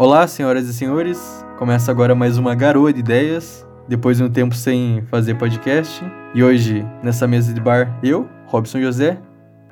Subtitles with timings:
[0.00, 1.44] Olá, senhoras e senhores.
[1.58, 6.04] Começa agora mais uma garoa de ideias, depois de um tempo sem fazer podcast.
[6.32, 9.18] E hoje, nessa mesa de bar, eu, Robson José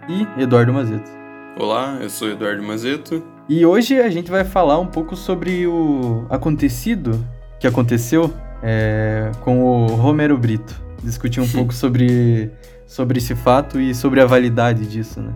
[0.08, 1.08] e Eduardo Mazeto.
[1.56, 3.22] Olá, eu sou Eduardo Mazeto.
[3.48, 7.24] E hoje a gente vai falar um pouco sobre o acontecido
[7.60, 8.34] que aconteceu
[8.64, 10.74] é, com o Romero Brito.
[11.04, 12.50] Discutir um pouco sobre,
[12.84, 15.32] sobre esse fato e sobre a validade disso, né?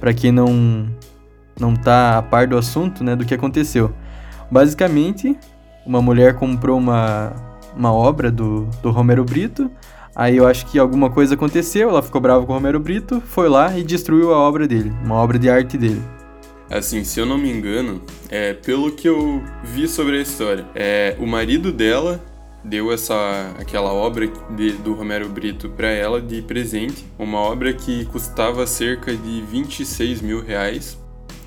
[0.00, 0.88] Para quem não
[1.60, 3.94] não tá a par do assunto, né, do que aconteceu.
[4.54, 5.36] Basicamente,
[5.84, 7.32] uma mulher comprou uma,
[7.76, 9.68] uma obra do, do Romero Brito,
[10.14, 13.48] aí eu acho que alguma coisa aconteceu, ela ficou brava com o Romero Brito, foi
[13.48, 16.00] lá e destruiu a obra dele, uma obra de arte dele.
[16.70, 21.16] Assim, se eu não me engano, é, pelo que eu vi sobre a história, é,
[21.18, 22.22] o marido dela
[22.62, 28.04] deu essa aquela obra de, do Romero Brito para ela de presente, uma obra que
[28.04, 30.96] custava cerca de 26 mil reais.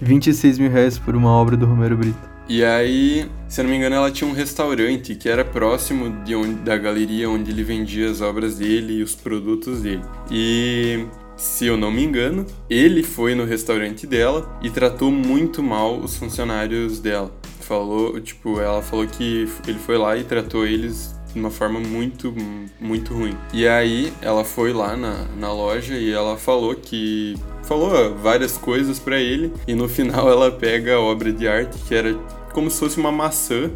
[0.01, 2.36] 26 mil reais por uma obra do Romero Brito.
[2.49, 6.55] E aí, se não me engano, ela tinha um restaurante que era próximo de onde,
[6.61, 10.01] da galeria onde ele vendia as obras dele e os produtos dele.
[10.31, 15.97] E se eu não me engano, ele foi no restaurante dela e tratou muito mal
[15.97, 17.31] os funcionários dela.
[17.59, 22.33] Falou, tipo, ela falou que ele foi lá e tratou eles de uma forma muito,
[22.79, 23.37] muito ruim.
[23.53, 28.97] E aí ela foi lá na, na loja e ela falou que falou várias coisas
[28.97, 32.17] para ele e no final ela pega a obra de arte que era
[32.53, 33.69] como se fosse uma maçã.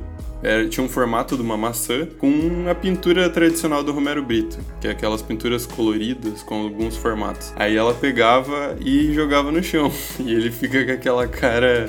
[0.44, 4.88] Era, tinha um formato de uma maçã com a pintura tradicional do Romero Brito, que
[4.88, 7.54] é aquelas pinturas coloridas com alguns formatos.
[7.56, 9.92] Aí ela pegava e jogava no chão.
[10.20, 11.88] E ele fica com aquela cara.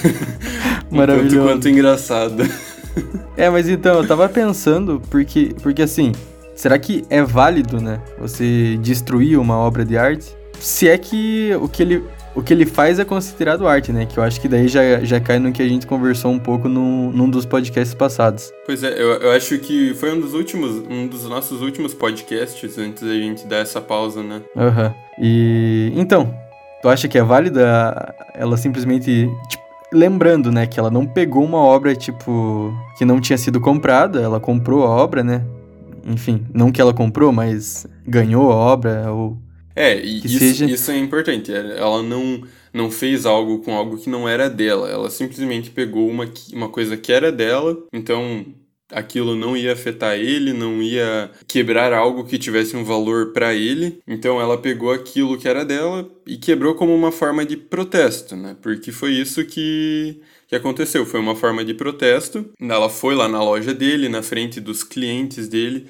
[0.90, 1.36] Maravilhoso.
[1.36, 2.44] Quanto, quanto engraçada.
[3.36, 6.12] É, mas então, eu tava pensando, porque, porque assim,
[6.54, 8.00] será que é válido, né?
[8.18, 10.36] Você destruir uma obra de arte?
[10.60, 14.06] Se é que o que ele o que ele faz é considerado arte, né?
[14.06, 16.68] Que eu acho que daí já, já cai no que a gente conversou um pouco
[16.68, 18.52] no, num dos podcasts passados.
[18.66, 22.76] Pois é, eu, eu acho que foi um dos últimos, um dos nossos últimos podcasts
[22.78, 24.42] antes da gente dar essa pausa, né?
[24.56, 24.86] Aham.
[24.86, 24.94] Uhum.
[25.20, 26.34] E então,
[26.82, 29.30] tu acha que é válida ela simplesmente.
[29.48, 34.20] Tipo, lembrando, né, que ela não pegou uma obra, tipo, que não tinha sido comprada,
[34.20, 35.44] ela comprou a obra, né?
[36.04, 39.38] Enfim, não que ela comprou, mas ganhou a obra, ou
[39.74, 40.64] é, e isso, seja...
[40.66, 41.52] isso é importante.
[41.52, 42.42] É, ela não,
[42.72, 44.88] não fez algo com algo que não era dela.
[44.90, 48.46] Ela simplesmente pegou uma, uma coisa que era dela, então
[48.92, 54.00] aquilo não ia afetar ele, não ia quebrar algo que tivesse um valor para ele.
[54.06, 58.56] Então ela pegou aquilo que era dela e quebrou como uma forma de protesto, né?
[58.62, 62.48] Porque foi isso que que aconteceu, foi uma forma de protesto.
[62.60, 65.86] Ela foi lá na loja dele, na frente dos clientes dele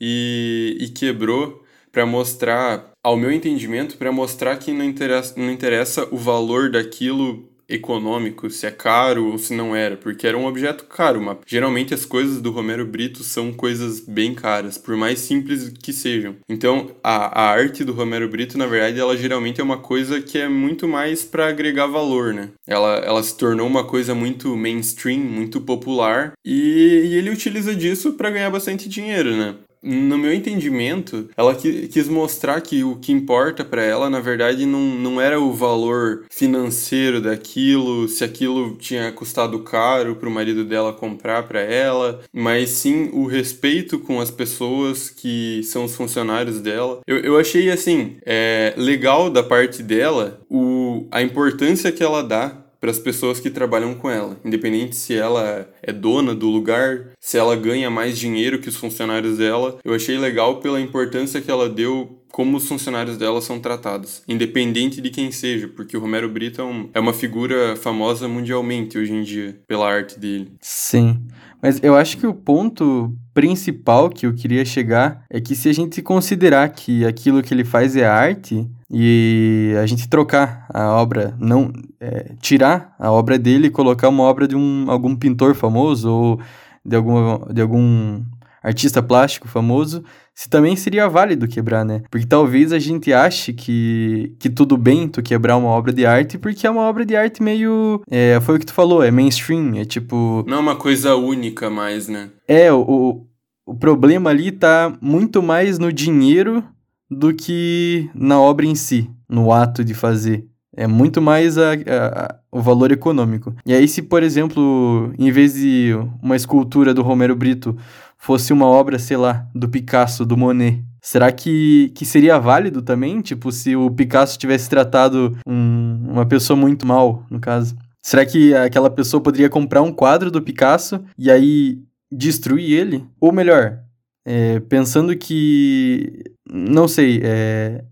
[0.00, 1.62] e, e quebrou
[1.92, 7.48] para mostrar, ao meu entendimento, para mostrar que não interessa, não interessa o valor daquilo
[7.68, 11.20] econômico, se é caro ou se não era, porque era um objeto caro.
[11.20, 15.92] Mas geralmente as coisas do Romero Brito são coisas bem caras, por mais simples que
[15.92, 16.36] sejam.
[16.48, 20.38] Então a, a arte do Romero Brito, na verdade, ela geralmente é uma coisa que
[20.38, 22.50] é muito mais para agregar valor, né?
[22.66, 28.14] Ela, ela se tornou uma coisa muito mainstream, muito popular, e, e ele utiliza disso
[28.14, 29.54] para ganhar bastante dinheiro, né?
[29.82, 34.80] No meu entendimento, ela quis mostrar que o que importa para ela, na verdade, não,
[34.80, 40.92] não era o valor financeiro daquilo, se aquilo tinha custado caro para o marido dela
[40.92, 47.00] comprar para ela, mas sim o respeito com as pessoas que são os funcionários dela.
[47.06, 52.67] Eu, eu achei, assim, é, legal da parte dela o, a importância que ela dá
[52.80, 57.36] para as pessoas que trabalham com ela, independente se ela é dona do lugar, se
[57.36, 59.78] ela ganha mais dinheiro que os funcionários dela.
[59.84, 65.00] Eu achei legal pela importância que ela deu como os funcionários dela são tratados, independente
[65.00, 69.12] de quem seja, porque o Romero Brito é, um, é uma figura famosa mundialmente hoje
[69.12, 70.52] em dia pela arte dele.
[70.60, 71.20] Sim.
[71.60, 75.72] Mas eu acho que o ponto principal que eu queria chegar é que se a
[75.72, 81.34] gente considerar que aquilo que ele faz é arte e a gente trocar a obra,
[81.38, 86.10] não é, tirar a obra dele e colocar uma obra de um, algum pintor famoso
[86.10, 86.40] ou
[86.84, 88.22] de algum, de algum
[88.62, 90.02] artista plástico famoso,
[90.34, 92.02] se também seria válido quebrar, né?
[92.10, 96.38] Porque talvez a gente ache que, que tudo bem tu quebrar uma obra de arte,
[96.38, 98.00] porque é uma obra de arte meio.
[98.10, 100.44] É, foi o que tu falou, é mainstream, é tipo.
[100.46, 102.30] Não é uma coisa única mais, né?
[102.46, 103.26] É, o,
[103.66, 106.62] o problema ali tá muito mais no dinheiro
[107.10, 110.46] do que na obra em si, no ato de fazer.
[110.76, 113.54] É muito mais a, a, o valor econômico.
[113.66, 117.76] E aí, se, por exemplo, em vez de uma escultura do Romero Brito
[118.16, 123.20] fosse uma obra, sei lá, do Picasso, do Monet, será que, que seria válido também?
[123.20, 127.76] Tipo, se o Picasso tivesse tratado um, uma pessoa muito mal, no caso.
[128.02, 131.78] Será que aquela pessoa poderia comprar um quadro do Picasso e aí
[132.10, 133.04] destruir ele?
[133.20, 133.80] Ou melhor,
[134.24, 136.22] é, pensando que,
[136.52, 137.84] não sei, é,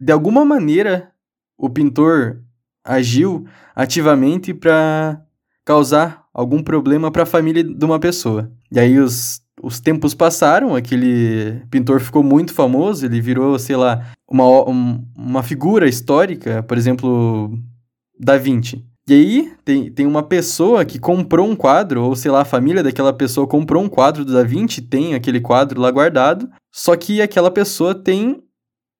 [0.00, 1.10] de alguma maneira
[1.56, 2.42] o pintor
[2.84, 5.20] agiu ativamente para
[5.64, 8.50] causar algum problema para a família de uma pessoa.
[8.70, 14.12] E aí os, os tempos passaram, aquele pintor ficou muito famoso, ele virou, sei lá,
[14.28, 14.44] uma,
[15.16, 17.56] uma figura histórica, por exemplo,
[18.18, 18.84] Da Vinci.
[19.08, 22.82] E aí, tem, tem uma pessoa que comprou um quadro, ou sei lá, a família
[22.82, 27.22] daquela pessoa comprou um quadro do Da Vinci, tem aquele quadro lá guardado, só que
[27.22, 28.42] aquela pessoa tem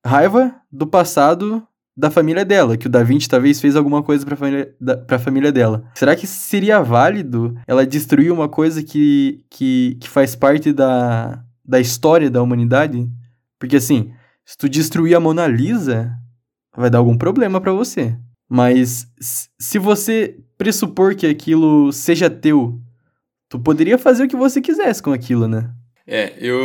[0.06, 1.66] raiva do passado
[1.96, 4.72] da família dela, que o Da Vinci talvez fez alguma coisa pra família,
[5.18, 5.84] família dela.
[5.96, 11.80] Será que seria válido ela destruir uma coisa que, que, que faz parte da, da
[11.80, 13.10] história da humanidade?
[13.58, 14.12] Porque assim,
[14.44, 16.12] se tu destruir a Mona Lisa,
[16.76, 18.16] vai dar algum problema para você.
[18.48, 19.08] Mas
[19.58, 22.80] se você pressupor que aquilo seja teu,
[23.48, 25.74] tu poderia fazer o que você quisesse com aquilo, né?
[26.06, 26.58] É, eu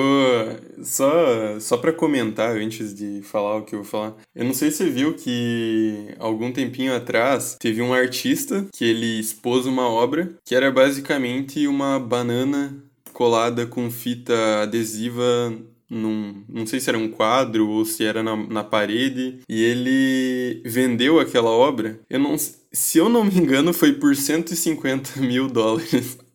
[0.84, 4.16] só só para comentar antes de falar o que eu vou falar.
[4.36, 9.20] Eu não sei se você viu que algum tempinho atrás teve um artista que ele
[9.20, 12.76] expôs uma obra que era basicamente uma banana
[13.14, 15.54] colada com fita adesiva
[15.90, 20.62] num, não sei se era um quadro ou se era na, na parede, e ele
[20.64, 22.00] vendeu aquela obra.
[22.10, 26.18] Eu não, se eu não me engano, foi por 150 mil dólares.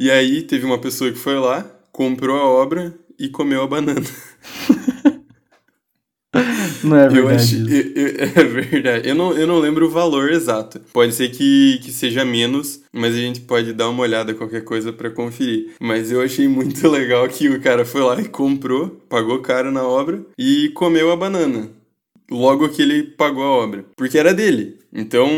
[0.00, 4.06] E aí teve uma pessoa que foi lá, comprou a obra e comeu a banana.
[6.84, 7.56] Não é verdade.
[7.56, 9.08] Eu eu, eu, é verdade.
[9.08, 10.80] Eu não, eu não lembro o valor exato.
[10.92, 14.92] Pode ser que, que seja menos, mas a gente pode dar uma olhada qualquer coisa
[14.92, 15.74] para conferir.
[15.80, 19.82] Mas eu achei muito legal que o cara foi lá e comprou, pagou caro na
[19.82, 21.70] obra e comeu a banana.
[22.30, 23.84] Logo que ele pagou a obra.
[23.96, 24.78] Porque era dele.
[24.92, 25.28] Então,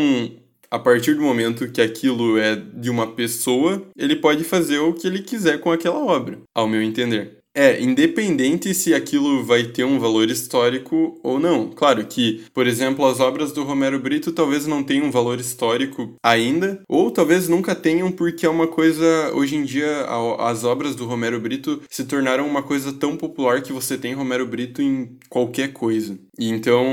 [0.71, 5.05] a partir do momento que aquilo é de uma pessoa, ele pode fazer o que
[5.05, 7.41] ele quiser com aquela obra, ao meu entender.
[7.53, 11.69] É, independente se aquilo vai ter um valor histórico ou não.
[11.69, 16.15] Claro que, por exemplo, as obras do Romero Brito talvez não tenham um valor histórico
[16.23, 20.05] ainda, ou talvez nunca tenham porque é uma coisa, hoje em dia,
[20.39, 24.47] as obras do Romero Brito se tornaram uma coisa tão popular que você tem Romero
[24.47, 26.17] Brito em qualquer coisa.
[26.39, 26.85] E então,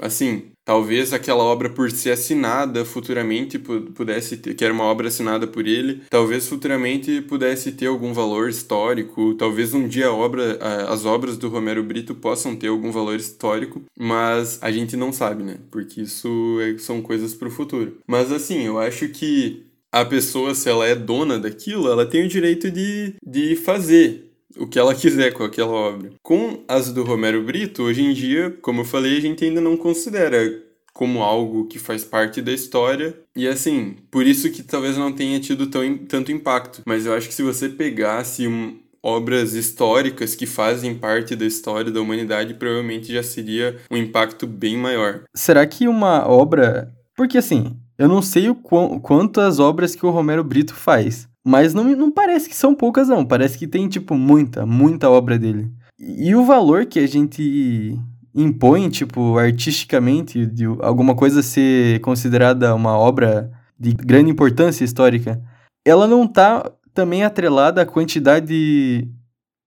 [0.00, 5.46] assim, Talvez aquela obra, por ser assinada futuramente, pudesse ter, que era uma obra assinada
[5.46, 9.32] por ele, talvez futuramente pudesse ter algum valor histórico.
[9.32, 14.58] Talvez um dia obra, as obras do Romero Brito possam ter algum valor histórico, mas
[14.60, 15.56] a gente não sabe, né?
[15.70, 17.96] Porque isso é, são coisas para o futuro.
[18.06, 22.28] Mas assim, eu acho que a pessoa, se ela é dona daquilo, ela tem o
[22.28, 26.10] direito de, de fazer o que ela quiser com aquela obra.
[26.22, 29.76] Com as do Romero Brito, hoje em dia, como eu falei, a gente ainda não
[29.76, 30.62] considera
[30.92, 33.16] como algo que faz parte da história.
[33.36, 36.82] E assim, por isso que talvez não tenha tido tão, tanto impacto.
[36.84, 41.90] Mas eu acho que se você pegasse um, obras históricas que fazem parte da história
[41.90, 45.22] da humanidade, provavelmente já seria um impacto bem maior.
[45.34, 46.92] Será que uma obra.
[47.16, 51.28] Porque assim, eu não sei o qu quantas obras que o Romero Brito faz.
[51.44, 53.24] Mas não, não parece que são poucas, não.
[53.24, 55.70] Parece que tem, tipo, muita, muita obra dele.
[55.98, 57.98] E o valor que a gente
[58.34, 65.42] impõe, tipo, artisticamente, de alguma coisa ser considerada uma obra de grande importância histórica,
[65.84, 69.08] ela não tá também atrelada à quantidade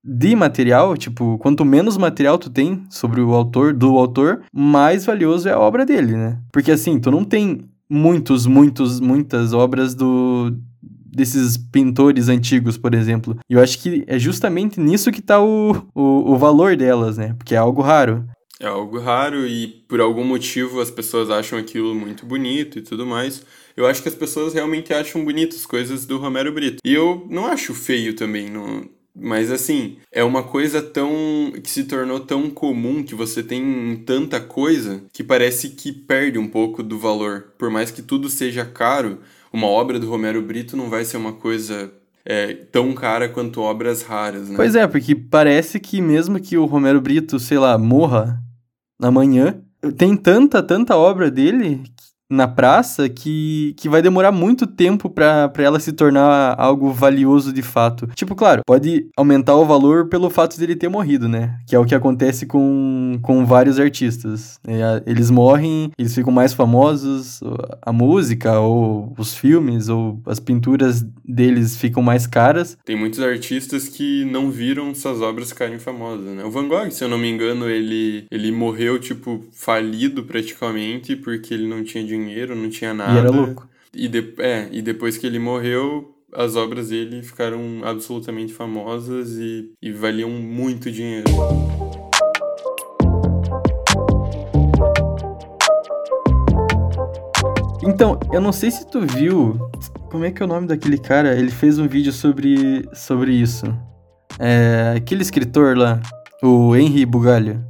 [0.03, 5.47] de material, tipo, quanto menos material tu tem sobre o autor, do autor, mais valioso
[5.47, 6.39] é a obra dele, né?
[6.51, 10.57] Porque assim, tu não tem muitos, muitos, muitas obras do
[11.11, 13.37] desses pintores antigos, por exemplo.
[13.49, 17.35] E eu acho que é justamente nisso que está o, o, o valor delas, né?
[17.37, 18.25] Porque é algo raro.
[18.59, 23.07] É algo raro e por algum motivo as pessoas acham aquilo muito bonito e tudo
[23.07, 23.43] mais.
[23.75, 26.77] Eu acho que as pessoas realmente acham bonitas coisas do Romero Brito.
[26.85, 28.87] E eu não acho feio também, não...
[29.15, 31.09] mas assim, é uma coisa tão.
[31.63, 36.47] que se tornou tão comum que você tem tanta coisa que parece que perde um
[36.47, 37.53] pouco do valor.
[37.57, 41.33] Por mais que tudo seja caro, uma obra do Romero Brito não vai ser uma
[41.33, 41.91] coisa
[42.25, 44.55] é, tão cara quanto obras raras, né?
[44.55, 48.41] Pois é, porque parece que mesmo que o Romero Brito, sei lá, morra
[49.01, 49.61] amanhã,
[49.97, 51.83] tem tanta, tanta obra dele
[52.31, 57.61] na praça que, que vai demorar muito tempo para ela se tornar algo valioso de
[57.61, 58.07] fato.
[58.15, 61.59] Tipo, claro, pode aumentar o valor pelo fato dele ter morrido, né?
[61.67, 64.59] Que é o que acontece com, com vários artistas.
[64.65, 67.41] É, eles morrem, eles ficam mais famosos,
[67.81, 72.77] a música, ou os filmes, ou as pinturas deles ficam mais caras.
[72.85, 76.45] Tem muitos artistas que não viram suas obras ficarem famosas, né?
[76.45, 81.53] O Van Gogh, se eu não me engano, ele, ele morreu, tipo, falido praticamente, porque
[81.53, 83.13] ele não tinha dinheiro dinheiro, não tinha nada.
[83.13, 83.67] E era louco.
[83.93, 89.71] E, de, é, e depois que ele morreu, as obras dele ficaram absolutamente famosas e,
[89.81, 91.25] e valiam muito dinheiro.
[97.83, 99.59] Então, eu não sei se tu viu.
[100.09, 101.37] Como é que é o nome daquele cara?
[101.37, 103.65] Ele fez um vídeo sobre, sobre isso.
[104.39, 105.99] É, aquele escritor lá,
[106.43, 107.63] o Henry Bugalho.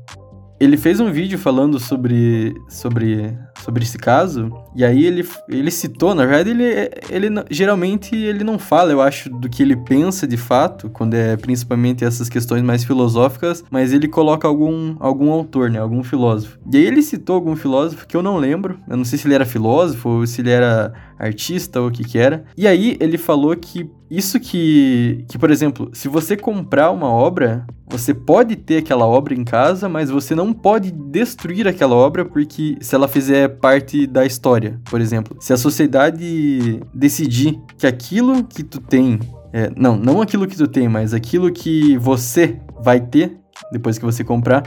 [0.59, 6.15] Ele fez um vídeo falando sobre, sobre, sobre esse caso, e aí ele, ele citou,
[6.15, 10.37] na verdade, ele, ele geralmente ele não fala, eu acho, do que ele pensa de
[10.37, 15.79] fato, quando é principalmente essas questões mais filosóficas, mas ele coloca algum, algum autor, né,
[15.79, 16.57] algum filósofo.
[16.71, 19.35] E aí ele citou algum filósofo que eu não lembro, eu não sei se ele
[19.35, 22.43] era filósofo ou se ele era artista ou o que que era.
[22.57, 27.65] E aí ele falou que isso que, que, por exemplo, se você comprar uma obra,
[27.87, 32.77] você pode ter aquela obra em casa, mas você não pode destruir aquela obra porque
[32.81, 35.37] se ela fizer parte da história, por exemplo.
[35.39, 39.19] Se a sociedade decidir que aquilo que tu tem,
[39.53, 43.41] é, não, não aquilo que tu tem, mas aquilo que você vai ter
[43.71, 44.63] depois que você comprar,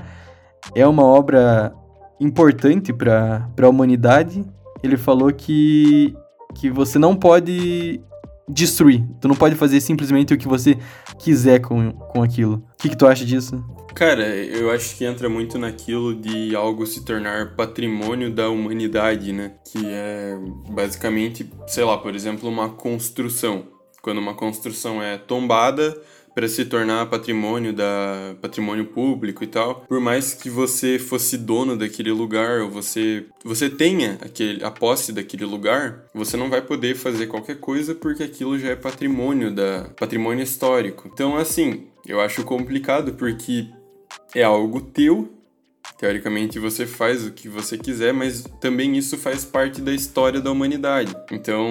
[0.75, 1.75] é uma obra
[2.21, 4.45] importante para a humanidade,
[4.83, 6.14] ele falou que,
[6.55, 8.00] que você não pode
[8.49, 9.05] destruir.
[9.21, 10.76] Tu não pode fazer simplesmente o que você
[11.19, 12.62] quiser com, com aquilo.
[12.85, 13.64] Que, que tu acha disso?
[13.95, 19.53] Cara, eu acho que entra muito naquilo de algo se tornar patrimônio da humanidade, né?
[19.64, 20.37] Que é
[20.69, 23.69] basicamente, sei lá, por exemplo, uma construção.
[24.03, 25.99] Quando uma construção é tombada,
[26.35, 29.76] para se tornar patrimônio da patrimônio público e tal.
[29.88, 35.11] Por mais que você fosse dono daquele lugar ou você você tenha aquele a posse
[35.11, 39.88] daquele lugar, você não vai poder fazer qualquer coisa porque aquilo já é patrimônio da
[39.97, 41.09] patrimônio histórico.
[41.11, 43.68] Então assim, eu acho complicado porque
[44.34, 45.34] é algo teu
[45.99, 50.50] Teoricamente você faz o que você quiser, mas também isso faz parte da história da
[50.50, 51.14] humanidade.
[51.30, 51.66] Então,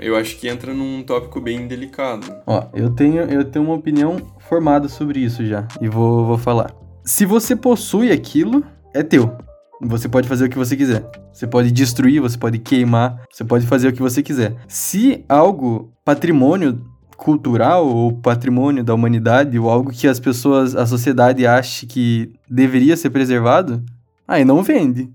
[0.00, 2.26] eu acho que entra num tópico bem delicado.
[2.46, 6.74] Ó, eu tenho, eu tenho uma opinião formada sobre isso já, e vou, vou falar.
[7.04, 9.36] Se você possui aquilo, é teu.
[9.80, 11.08] Você pode fazer o que você quiser.
[11.32, 14.54] Você pode destruir, você pode queimar, você pode fazer o que você quiser.
[14.68, 16.80] Se algo patrimônio
[17.16, 22.96] cultural ou patrimônio da humanidade ou algo que as pessoas, a sociedade ache que deveria
[22.96, 23.82] ser preservado,
[24.26, 25.10] aí não vende.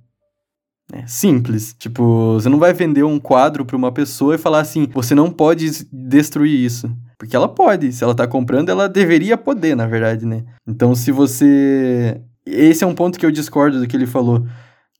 [0.91, 1.75] É simples.
[1.77, 5.29] Tipo, você não vai vender um quadro para uma pessoa e falar assim: você não
[5.29, 6.89] pode destruir isso.
[7.17, 7.91] Porque ela pode.
[7.91, 10.45] Se ela tá comprando, ela deveria poder, na verdade, né?
[10.65, 12.21] Então, se você.
[12.45, 14.45] Esse é um ponto que eu discordo do que ele falou.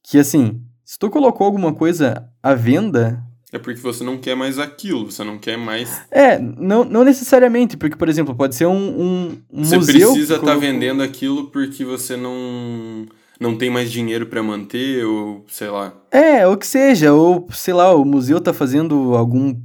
[0.03, 4.59] Que assim, se tu colocou alguma coisa à venda, é porque você não quer mais
[4.59, 6.01] aquilo, você não quer mais.
[6.11, 9.99] É, não, não necessariamente, porque, por exemplo, pode ser um, um, um você museu.
[9.99, 13.07] Você precisa estar tá vendendo aquilo porque você não
[13.39, 15.93] não tem mais dinheiro para manter, ou sei lá.
[16.11, 19.55] É, ou que seja, ou sei lá, o museu tá fazendo algum.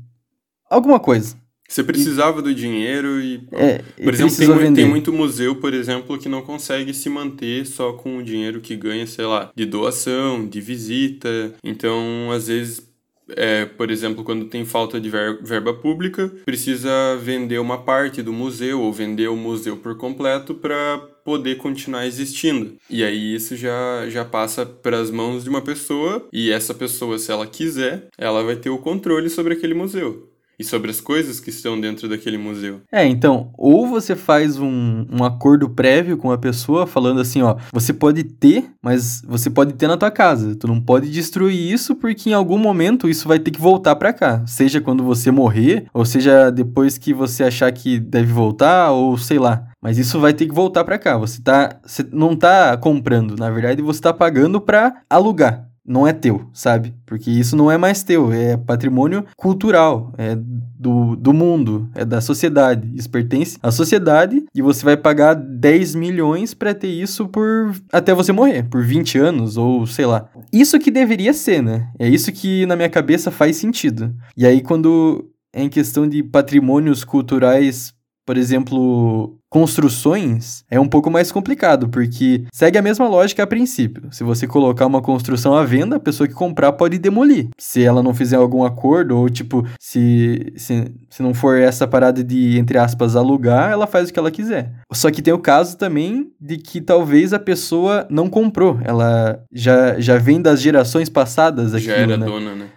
[0.71, 1.37] alguma coisa.
[1.69, 2.43] Você precisava e...
[2.43, 3.49] do dinheiro e.
[3.53, 7.95] É, por exemplo, tem, tem, muito museu, por exemplo, que não consegue se manter só
[7.95, 11.55] com o dinheiro que ganha, sei lá, de doação, de visita.
[11.65, 12.92] Então, às vezes
[13.31, 18.33] é, por exemplo, quando tem falta de ver verba pública, precisa vender uma parte do
[18.33, 22.77] museu ou vender o museu por completo para poder continuar existindo.
[22.91, 27.19] E aí isso já, já passa para as mãos de uma pessoa e essa pessoa,
[27.19, 30.32] se ela quiser, ela vai ter o controle sobre aquele museu
[30.63, 32.81] e sobre as coisas que estão dentro daquele museu.
[32.91, 37.57] É, então, ou você faz um, um acordo prévio com a pessoa falando assim, ó,
[37.73, 40.55] você pode ter, mas você pode ter na tua casa.
[40.55, 44.13] Tu não pode destruir isso porque em algum momento isso vai ter que voltar para
[44.13, 49.19] cá, seja quando você morrer, ou seja depois que você achar que deve voltar, ou
[49.19, 49.67] sei lá.
[49.83, 51.19] Mas isso vai ter que voltar para cá.
[51.19, 56.13] Você tá, você não tá comprando, na verdade você tá pagando para alugar não é
[56.13, 56.95] teu, sabe?
[57.05, 62.21] Porque isso não é mais teu, é patrimônio cultural, é do, do mundo, é da
[62.21, 62.91] sociedade.
[62.95, 68.15] Isso pertence à sociedade e você vai pagar 10 milhões para ter isso por até
[68.15, 70.29] você morrer, por 20 anos ou sei lá.
[70.53, 71.89] Isso que deveria ser, né?
[71.99, 74.15] É isso que na minha cabeça faz sentido.
[74.37, 81.11] E aí quando é em questão de patrimônios culturais por exemplo, construções, é um pouco
[81.11, 84.09] mais complicado, porque segue a mesma lógica a princípio.
[84.11, 87.49] Se você colocar uma construção à venda, a pessoa que comprar pode demolir.
[87.59, 92.23] Se ela não fizer algum acordo, ou tipo, se, se, se não for essa parada
[92.23, 94.73] de, entre aspas, alugar, ela faz o que ela quiser.
[94.93, 98.79] Só que tem o caso também de que talvez a pessoa não comprou.
[98.85, 101.87] Ela já, já vem das gerações passadas aqui.
[101.87, 102.25] Já era né?
[102.25, 102.69] dona, né?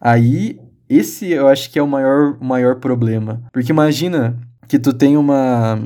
[0.00, 3.42] Aí, esse eu acho que é o maior, maior problema.
[3.52, 5.78] Porque imagina que tu tem uma,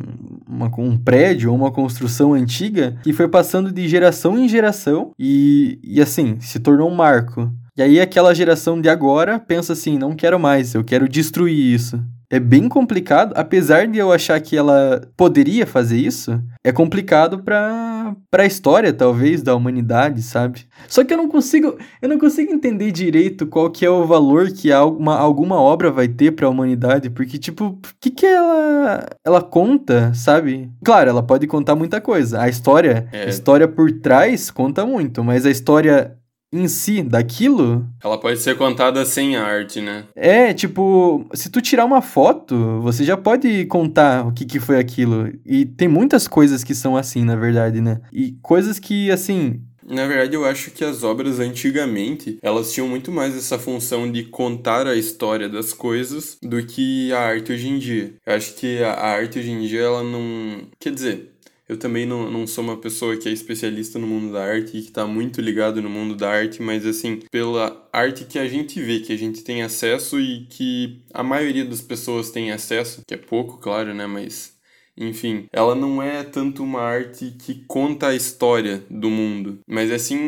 [0.48, 5.78] uma, um prédio ou uma construção antiga que foi passando de geração em geração e,
[5.82, 7.52] e assim, se tornou um marco.
[7.76, 12.02] E aí aquela geração de agora pensa assim, não quero mais, eu quero destruir isso
[12.30, 17.88] é bem complicado, apesar de eu achar que ela poderia fazer isso, é complicado para
[18.30, 20.66] para a história talvez da humanidade, sabe?
[20.88, 24.50] Só que eu não consigo, eu não consigo entender direito qual que é o valor
[24.50, 29.06] que alguma, alguma obra vai ter para a humanidade, porque tipo, o que que ela
[29.24, 30.70] ela conta, sabe?
[30.84, 32.40] Claro, ela pode contar muita coisa.
[32.40, 33.24] A história, é.
[33.24, 36.17] a história por trás conta muito, mas a história
[36.52, 37.86] em si daquilo.
[38.02, 40.04] Ela pode ser contada sem arte, né?
[40.14, 44.78] É, tipo, se tu tirar uma foto, você já pode contar o que, que foi
[44.78, 45.30] aquilo.
[45.44, 48.00] E tem muitas coisas que são assim, na verdade, né?
[48.12, 53.10] E coisas que, assim, na verdade, eu acho que as obras antigamente, elas tinham muito
[53.10, 57.78] mais essa função de contar a história das coisas do que a arte hoje em
[57.78, 58.12] dia.
[58.26, 60.68] Eu acho que a arte hoje em dia, ela não...
[60.78, 61.32] Quer dizer,
[61.68, 64.82] eu também não, não sou uma pessoa que é especialista no mundo da arte e
[64.82, 68.80] que está muito ligado no mundo da arte, mas assim, pela arte que a gente
[68.80, 73.14] vê, que a gente tem acesso e que a maioria das pessoas tem acesso, que
[73.14, 74.06] é pouco, claro, né?
[74.06, 74.56] Mas
[74.96, 79.98] enfim, ela não é tanto uma arte que conta a história do mundo, mas é
[79.98, 80.18] sim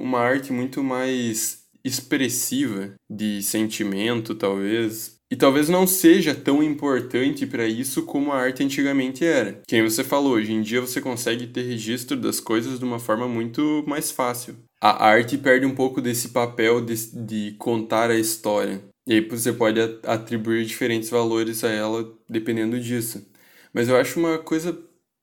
[0.00, 7.66] uma arte muito mais expressiva de sentimento, talvez, e talvez não seja tão importante para
[7.66, 9.60] isso como a arte antigamente era.
[9.66, 13.26] Quem você falou, hoje em dia você consegue ter registro das coisas de uma forma
[13.26, 14.54] muito mais fácil.
[14.80, 16.94] A arte perde um pouco desse papel de,
[17.26, 18.80] de contar a história.
[19.08, 23.26] E aí você pode atribuir diferentes valores a ela dependendo disso.
[23.72, 24.78] Mas eu acho uma coisa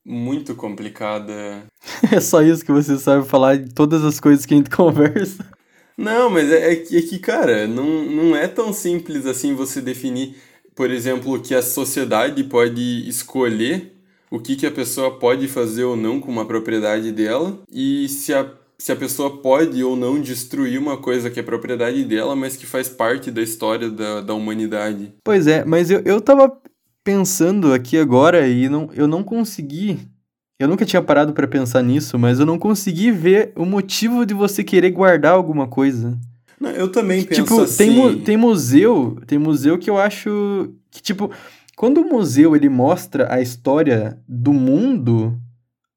[0.06, 1.64] muito complicada.
[2.12, 5.46] É só isso que você sabe falar de todas as coisas que a gente conversa.
[6.02, 9.80] Não, mas é, é, que, é que, cara, não, não é tão simples assim você
[9.80, 10.36] definir,
[10.76, 13.94] por exemplo, que a sociedade pode escolher
[14.32, 18.34] o que, que a pessoa pode fazer ou não com uma propriedade dela e se
[18.34, 22.56] a, se a pessoa pode ou não destruir uma coisa que é propriedade dela, mas
[22.56, 25.14] que faz parte da história da, da humanidade.
[25.24, 26.52] Pois é, mas eu, eu tava
[27.04, 30.00] pensando aqui agora e não, eu não consegui
[30.64, 34.34] eu nunca tinha parado para pensar nisso, mas eu não consegui ver o motivo de
[34.34, 36.18] você querer guardar alguma coisa.
[36.60, 37.78] Não, eu também penso tipo, assim.
[37.78, 41.32] Tem, tem museu, tem museu que eu acho que tipo,
[41.76, 45.36] quando o museu ele mostra a história do mundo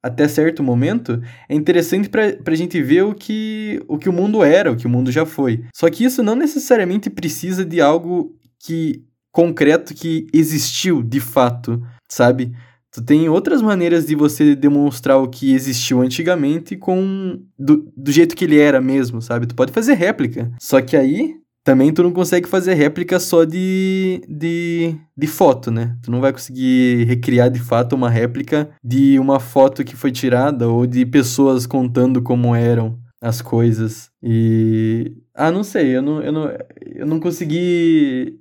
[0.03, 4.45] até certo momento, é interessante pra, pra gente ver o que, o que o mundo
[4.45, 5.65] era, o que o mundo já foi.
[5.75, 12.53] Só que isso não necessariamente precisa de algo que concreto que existiu de fato, sabe?
[12.95, 18.37] Tu tem outras maneiras de você demonstrar o que existiu antigamente com do, do jeito
[18.37, 19.49] que ele era mesmo, sabe?
[19.49, 20.53] Tu pode fazer réplica.
[20.61, 25.97] Só que aí também tu não consegue fazer réplica só de, de, de foto, né?
[26.05, 30.69] Tu não vai conseguir recriar de fato uma réplica de uma foto que foi tirada
[30.69, 34.09] ou de pessoas contando como eram as coisas.
[34.23, 35.17] E.
[35.35, 36.57] Ah, não sei, eu não, eu não,
[36.95, 38.39] eu não consegui.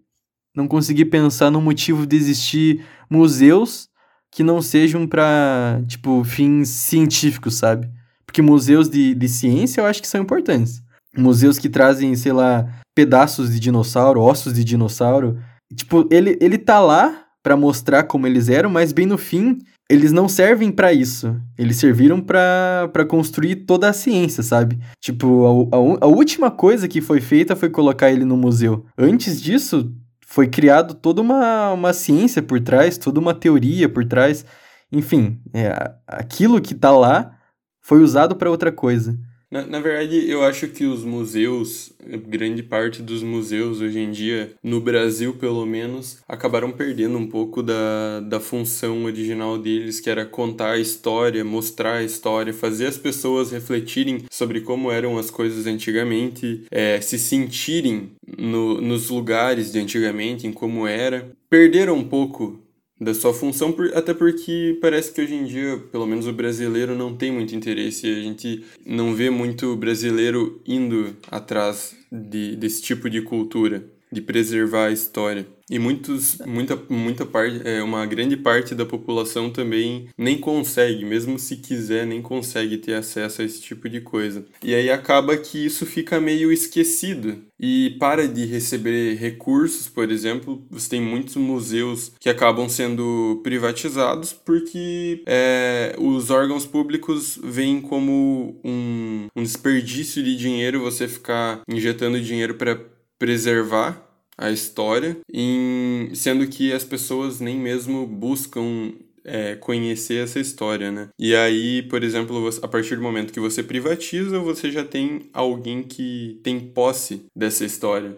[0.56, 3.92] Não consegui pensar no motivo de existir museus
[4.34, 7.90] que não sejam para, tipo, fins científicos, sabe?
[8.26, 10.82] Porque museus de, de ciência eu acho que são importantes.
[11.16, 15.38] Museus que trazem, sei lá, pedaços de dinossauro, ossos de dinossauro.
[15.76, 20.12] Tipo, ele, ele tá lá para mostrar como eles eram, mas bem no fim, eles
[20.12, 21.36] não servem para isso.
[21.58, 24.80] Eles serviram para construir toda a ciência, sabe?
[25.00, 28.86] Tipo, a, a, a última coisa que foi feita foi colocar ele no museu.
[28.98, 29.94] Antes disso,
[30.34, 34.44] foi criado toda uma, uma ciência por trás, toda uma teoria por trás.
[34.92, 37.38] Enfim, é, aquilo que está lá
[37.80, 39.16] foi usado para outra coisa.
[39.54, 41.94] Na, na verdade, eu acho que os museus,
[42.28, 47.62] grande parte dos museus hoje em dia, no Brasil pelo menos, acabaram perdendo um pouco
[47.62, 52.98] da, da função original deles, que era contar a história, mostrar a história, fazer as
[52.98, 59.78] pessoas refletirem sobre como eram as coisas antigamente, é, se sentirem no, nos lugares de
[59.78, 61.30] antigamente, em como era.
[61.48, 62.63] Perderam um pouco
[63.04, 67.16] da sua função, até porque parece que hoje em dia, pelo menos o brasileiro não
[67.16, 73.22] tem muito interesse, a gente não vê muito brasileiro indo atrás de, desse tipo de
[73.22, 75.46] cultura, de preservar a história.
[75.70, 81.40] E muitos, muita, muita parte, é, uma grande parte da população também nem consegue, mesmo
[81.40, 84.46] se quiser, nem consegue ter acesso a esse tipo de coisa.
[84.62, 90.66] E aí acaba que isso fica meio esquecido e para de receber recursos, por exemplo,
[90.70, 98.60] você tem muitos museus que acabam sendo privatizados porque é, os órgãos públicos veem como
[98.66, 102.78] um, um desperdício de dinheiro você ficar injetando dinheiro para
[103.18, 104.03] preservar
[104.38, 108.92] a história, em, sendo que as pessoas nem mesmo buscam
[109.24, 111.10] é, conhecer essa história, né?
[111.18, 115.84] E aí, por exemplo, a partir do momento que você privatiza, você já tem alguém
[115.84, 118.18] que tem posse dessa história.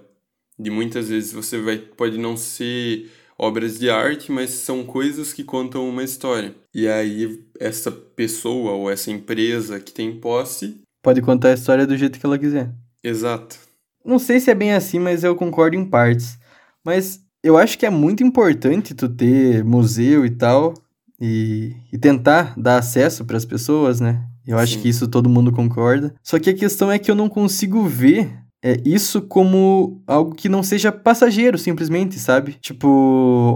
[0.57, 5.43] De muitas vezes você vai pode não ser obras de arte, mas são coisas que
[5.43, 6.55] contam uma história.
[6.73, 11.97] E aí essa pessoa ou essa empresa que tem posse pode contar a história do
[11.97, 12.73] jeito que ela quiser.
[13.03, 13.59] Exato.
[14.05, 16.37] Não sei se é bem assim, mas eu concordo em partes.
[16.83, 20.73] Mas eu acho que é muito importante tu ter museu e tal
[21.19, 24.23] e, e tentar dar acesso para as pessoas, né?
[24.45, 24.63] Eu Sim.
[24.63, 26.13] acho que isso todo mundo concorda.
[26.21, 30.49] Só que a questão é que eu não consigo ver é, isso como algo que
[30.49, 32.53] não seja passageiro, simplesmente, sabe?
[32.59, 32.87] Tipo,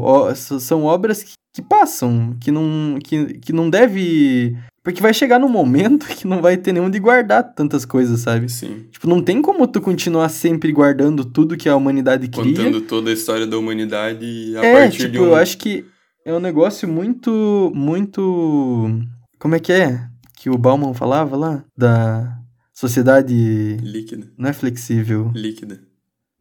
[0.04, 4.56] ó, são obras que, que, passam, que não, que, que não deve.
[4.90, 8.50] Porque vai chegar num momento que não vai ter nenhum de guardar tantas coisas, sabe?
[8.50, 8.88] Sim.
[8.90, 12.56] Tipo, não tem como tu continuar sempre guardando tudo que a humanidade cria.
[12.56, 15.26] Contando toda a história da humanidade a é, partir tipo, de um...
[15.26, 15.86] eu acho que
[16.26, 18.90] é um negócio muito, muito...
[19.38, 20.08] Como é que é?
[20.36, 21.64] Que o Bauman falava lá?
[21.78, 22.36] Da
[22.74, 23.78] sociedade...
[23.84, 24.28] Líquida.
[24.36, 25.32] Não é flexível.
[25.36, 25.82] Líquida.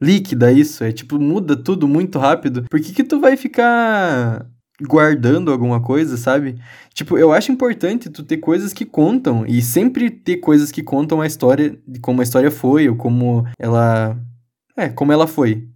[0.01, 0.83] Líquida, isso.
[0.83, 2.65] É tipo, muda tudo muito rápido.
[2.71, 4.47] Por que que tu vai ficar
[4.83, 6.61] guardando alguma coisa, sabe?
[6.95, 11.21] Tipo, eu acho importante tu ter coisas que contam e sempre ter coisas que contam
[11.21, 14.17] a história de como a história foi ou como ela
[14.77, 15.69] é, como ela foi.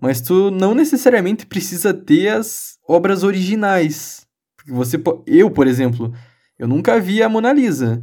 [0.00, 4.26] Mas tu não necessariamente precisa ter as obras originais.
[4.66, 6.12] Você eu, por exemplo,
[6.58, 8.02] eu nunca vi a Mona Lisa.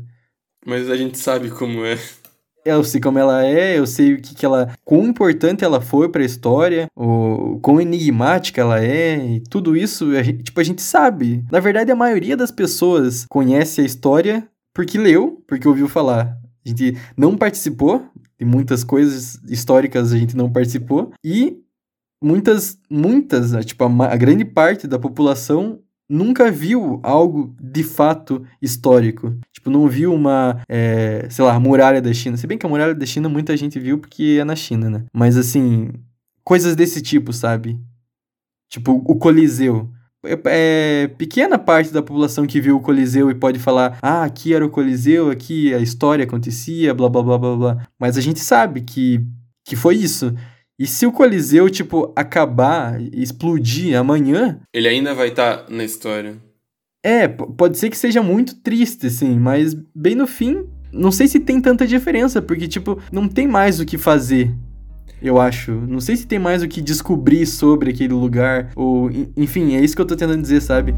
[0.66, 1.98] Mas a gente sabe como é.
[2.64, 4.76] Eu sei como ela é, eu sei o que, que ela.
[4.86, 10.12] quão importante ela foi para a história, o quão enigmática ela é, e tudo isso,
[10.16, 11.44] a gente, tipo, a gente sabe.
[11.52, 16.38] Na verdade, a maioria das pessoas conhece a história porque leu, porque ouviu falar.
[16.66, 18.06] A gente não participou,
[18.40, 21.58] de muitas coisas históricas a gente não participou, e
[22.24, 25.80] muitas, muitas, tipo, a, a grande parte da população
[26.12, 29.34] nunca viu algo de fato histórico.
[29.54, 32.36] Tipo, não viu uma, é, sei lá, muralha da China.
[32.36, 35.06] Se bem que a muralha da China muita gente viu porque é na China, né?
[35.14, 35.90] Mas assim,
[36.44, 37.80] coisas desse tipo, sabe?
[38.70, 39.90] Tipo, o Coliseu.
[40.24, 44.54] É, é, pequena parte da população que viu o Coliseu e pode falar, ah, aqui
[44.54, 47.88] era o Coliseu, aqui a história acontecia, blá blá blá blá blá.
[47.98, 49.26] Mas a gente sabe que,
[49.66, 50.36] que foi isso.
[50.82, 54.60] E se o Coliseu, tipo, acabar, explodir amanhã.
[54.74, 56.38] Ele ainda vai estar tá na história.
[57.06, 61.40] É, pode ser que seja muito triste, assim, mas bem no fim, não sei se
[61.40, 64.52] tem tanta diferença, porque, tipo, não tem mais o que fazer.
[65.22, 65.72] Eu acho.
[65.72, 68.72] Não sei se tem mais o que descobrir sobre aquele lugar.
[68.76, 70.96] Ou, enfim, é isso que eu tô tentando dizer, sabe?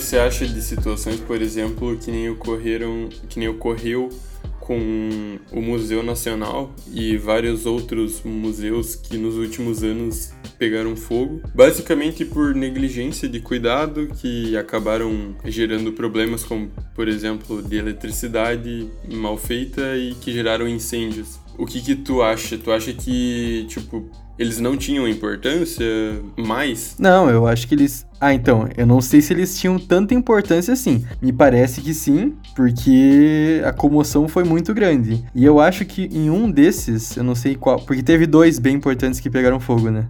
[0.00, 4.08] Você acha de situações, por exemplo, que nem ocorreram, que nem ocorreu
[4.58, 12.24] com o Museu Nacional e vários outros museus que nos últimos anos pegaram fogo, basicamente
[12.24, 19.96] por negligência de cuidado que acabaram gerando problemas como, por exemplo, de eletricidade mal feita
[19.98, 21.38] e que geraram incêndios.
[21.58, 22.56] O que que tu acha?
[22.56, 24.10] Tu acha que, tipo,
[24.40, 25.84] eles não tinham importância
[26.34, 26.96] mais?
[26.98, 28.06] Não, eu acho que eles.
[28.18, 31.04] Ah, então, eu não sei se eles tinham tanta importância assim.
[31.20, 35.22] Me parece que sim, porque a comoção foi muito grande.
[35.34, 38.76] E eu acho que em um desses, eu não sei qual, porque teve dois bem
[38.76, 40.08] importantes que pegaram fogo, né?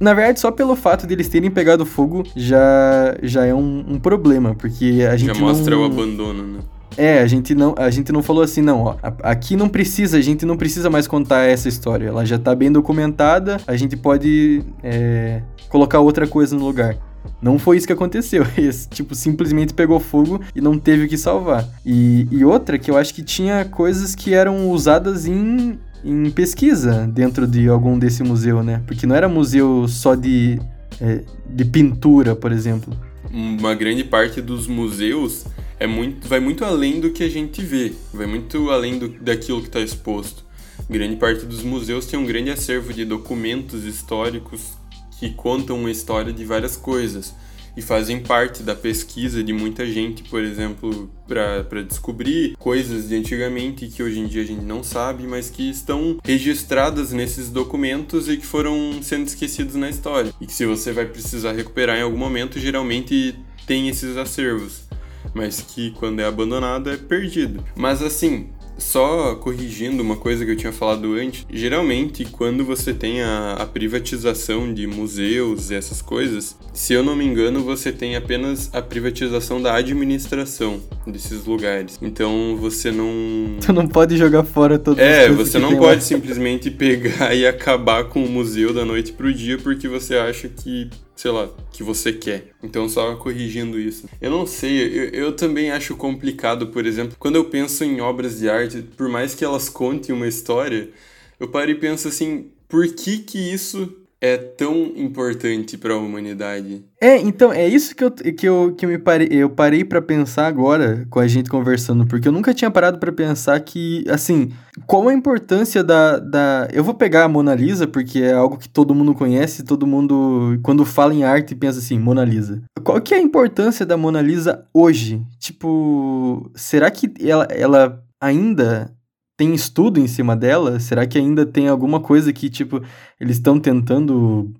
[0.00, 4.00] Na verdade, só pelo fato de eles terem pegado fogo já, já é um, um
[4.00, 5.32] problema, porque a gente.
[5.32, 5.82] Já mostra não...
[5.82, 6.58] o abandono, né?
[6.96, 8.96] É, a gente não, a gente não falou assim, não, ó.
[9.22, 12.06] Aqui não precisa, a gente não precisa mais contar essa história.
[12.08, 16.96] Ela já tá bem documentada, a gente pode é, colocar outra coisa no lugar.
[17.40, 18.46] Não foi isso que aconteceu.
[18.56, 21.66] Esse, tipo, simplesmente pegou fogo e não teve o que salvar.
[21.84, 27.06] E, e outra que eu acho que tinha coisas que eram usadas em, em pesquisa
[27.06, 28.82] dentro de algum desse museu, né?
[28.86, 30.60] Porque não era museu só de,
[31.00, 32.94] é, de pintura, por exemplo.
[33.32, 35.44] Uma grande parte dos museus
[35.78, 39.60] é muito, vai muito além do que a gente vê, vai muito além do, daquilo
[39.60, 40.44] que está exposto.
[40.88, 44.72] Grande parte dos museus tem um grande acervo de documentos históricos
[45.18, 47.34] que contam uma história de várias coisas
[47.76, 53.88] e fazem parte da pesquisa de muita gente, por exemplo, para descobrir coisas de antigamente
[53.88, 58.36] que hoje em dia a gente não sabe, mas que estão registradas nesses documentos e
[58.36, 60.32] que foram sendo esquecidos na história.
[60.40, 63.34] E que se você vai precisar recuperar em algum momento, geralmente
[63.66, 64.84] tem esses acervos
[65.32, 67.64] mas que quando é abandonado é perdido.
[67.76, 73.22] Mas assim, só corrigindo uma coisa que eu tinha falado antes, geralmente quando você tem
[73.22, 78.16] a, a, privatização de museus e essas coisas, se eu não me engano, você tem
[78.16, 80.80] apenas a privatização da administração.
[81.06, 81.98] desses lugares.
[82.00, 83.56] Então você não.
[83.64, 86.00] Tu não pode jogar fora todas É, você não pode lá.
[86.00, 90.90] simplesmente pegar e acabar com o museu da noite pro dia porque você acha que,
[91.16, 92.50] sei lá, que você quer.
[92.62, 94.08] Então só corrigindo isso.
[94.20, 98.38] Eu não sei, eu, eu também acho complicado, por exemplo, quando eu penso em obras
[98.38, 100.90] de arte, por mais que elas contem uma história,
[101.38, 106.82] eu paro e penso assim, por que que isso é tão importante para a humanidade.
[106.98, 110.00] É, então, é isso que eu, que eu, que eu me parei, eu parei para
[110.00, 114.50] pensar agora com a gente conversando, porque eu nunca tinha parado para pensar que, assim,
[114.86, 116.66] qual a importância da, da...
[116.72, 120.58] Eu vou pegar a Mona Lisa, porque é algo que todo mundo conhece, todo mundo,
[120.62, 122.62] quando fala em arte, pensa assim, Mona Lisa.
[122.82, 125.20] Qual que é a importância da Mona Lisa hoje?
[125.38, 128.90] Tipo, será que ela, ela ainda
[129.36, 130.78] tem estudo em cima dela?
[130.78, 132.82] Será que ainda tem alguma coisa que, tipo,
[133.20, 134.52] eles estão tentando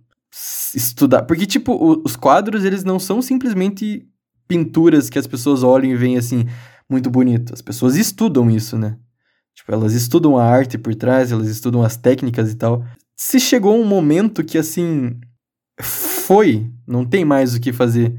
[0.74, 1.22] estudar?
[1.22, 4.06] Porque, tipo, os quadros, eles não são simplesmente
[4.48, 6.44] pinturas que as pessoas olham e veem, assim,
[6.88, 7.54] muito bonito.
[7.54, 8.98] As pessoas estudam isso, né?
[9.54, 12.84] Tipo, elas estudam a arte por trás, elas estudam as técnicas e tal.
[13.16, 15.18] Se chegou um momento que, assim,
[15.80, 18.18] foi, não tem mais o que fazer,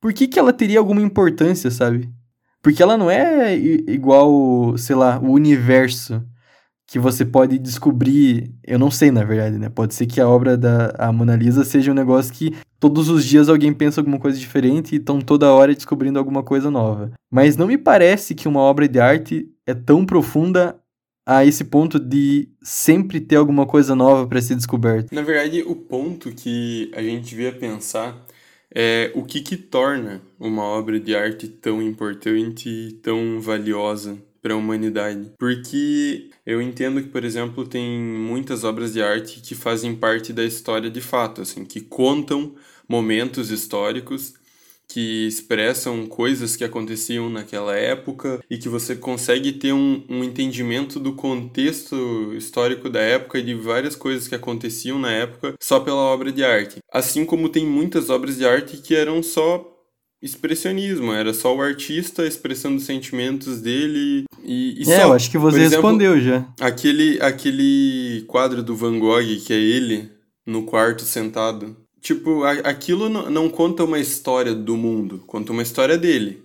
[0.00, 2.08] por que que ela teria alguma importância, sabe?
[2.66, 6.20] Porque ela não é igual, sei lá, o universo
[6.84, 8.52] que você pode descobrir.
[8.66, 9.68] Eu não sei, na verdade, né?
[9.68, 13.24] Pode ser que a obra da a Mona Lisa seja um negócio que todos os
[13.24, 17.12] dias alguém pensa alguma coisa diferente e estão toda hora descobrindo alguma coisa nova.
[17.30, 20.76] Mas não me parece que uma obra de arte é tão profunda
[21.24, 25.14] a esse ponto de sempre ter alguma coisa nova para ser descoberta.
[25.14, 28.25] Na verdade, o ponto que a gente devia pensar
[28.78, 34.52] é o que, que torna uma obra de arte tão importante e tão valiosa para
[34.52, 35.32] a humanidade.
[35.38, 40.44] Porque eu entendo que, por exemplo, tem muitas obras de arte que fazem parte da
[40.44, 42.54] história de fato, assim, que contam
[42.86, 44.34] momentos históricos
[44.96, 50.98] que expressam coisas que aconteciam naquela época e que você consegue ter um, um entendimento
[50.98, 56.00] do contexto histórico da época e de várias coisas que aconteciam na época só pela
[56.00, 56.78] obra de arte.
[56.90, 59.70] Assim como tem muitas obras de arte que eram só
[60.22, 65.08] expressionismo, era só o artista expressando os sentimentos dele e, e é, só.
[65.08, 66.48] eu acho que você exemplo, respondeu já.
[66.58, 70.10] Aquele, aquele quadro do Van Gogh que é ele
[70.46, 71.76] no quarto sentado
[72.06, 76.40] Tipo, aquilo não conta uma história do mundo, conta uma história dele.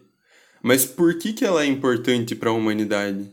[0.60, 3.30] Mas por que, que ela é importante para a humanidade?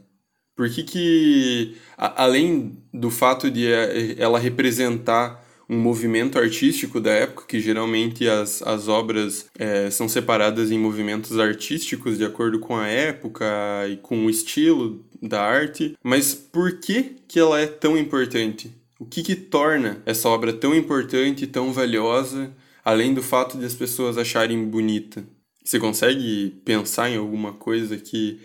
[0.54, 7.12] Por que, que a, além do fato de eh, ela representar um movimento artístico da
[7.12, 12.76] época, que geralmente as, as obras é, são separadas em movimentos artísticos de acordo com
[12.76, 13.46] a época
[13.88, 18.77] e com o estilo da arte, mas por que, que ela é tão importante?
[18.98, 22.52] O que, que torna essa obra tão importante e tão valiosa,
[22.84, 25.24] além do fato de as pessoas acharem bonita?
[25.64, 28.40] Você consegue pensar em alguma coisa que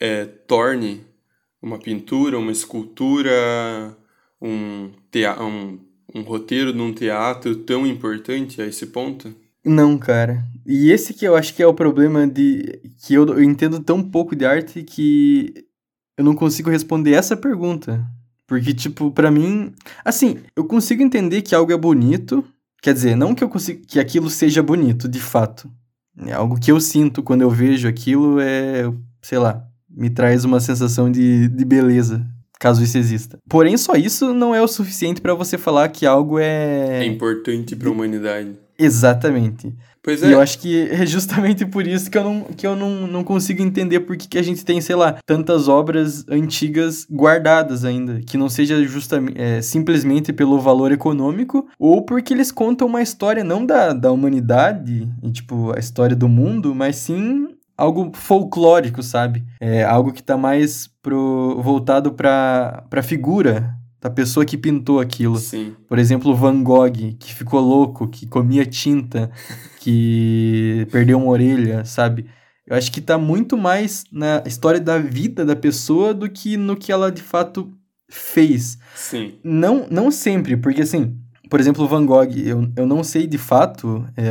[0.00, 1.04] é, torne
[1.60, 3.30] uma pintura, uma escultura,
[4.40, 4.90] um,
[5.40, 5.78] um,
[6.14, 9.34] um roteiro de um teatro tão importante a esse ponto?
[9.64, 10.42] Não, cara.
[10.66, 14.02] E esse que eu acho que é o problema de que eu, eu entendo tão
[14.02, 15.66] pouco de arte que
[16.16, 18.04] eu não consigo responder essa pergunta.
[18.52, 19.72] Porque, tipo, para mim.
[20.04, 22.44] Assim, eu consigo entender que algo é bonito.
[22.82, 25.70] Quer dizer, não que eu consiga, que aquilo seja bonito, de fato.
[26.26, 30.60] É algo que eu sinto quando eu vejo aquilo é, sei lá, me traz uma
[30.60, 32.26] sensação de, de beleza,
[32.60, 33.38] caso isso exista.
[33.48, 36.98] Porém, só isso não é o suficiente para você falar que algo é.
[36.98, 38.50] É importante para a humanidade.
[38.78, 39.74] Exatamente.
[40.02, 40.28] Pois é.
[40.28, 43.22] E eu acho que é justamente por isso que eu não, que eu não, não
[43.22, 48.20] consigo entender por que, que a gente tem, sei lá, tantas obras antigas guardadas ainda.
[48.26, 53.44] Que não seja justamente, é, simplesmente pelo valor econômico, ou porque eles contam uma história
[53.44, 59.44] não da, da humanidade, e, tipo, a história do mundo, mas sim algo folclórico, sabe?
[59.60, 65.38] É algo que tá mais pro, voltado pra, pra figura da pessoa que pintou aquilo.
[65.38, 65.76] Sim.
[65.86, 69.30] Por exemplo, Van Gogh, que ficou louco, que comia tinta,
[69.78, 72.26] que perdeu uma orelha, sabe?
[72.66, 76.76] Eu acho que tá muito mais na história da vida da pessoa do que no
[76.76, 77.72] que ela de fato
[78.08, 78.76] fez.
[78.94, 79.34] Sim.
[79.44, 81.16] Não, não sempre, porque assim,
[81.48, 84.30] por exemplo, Van Gogh, eu, eu não sei de fato, é,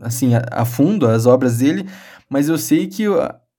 [0.00, 1.86] assim, a, a fundo as obras dele,
[2.28, 3.04] mas eu sei que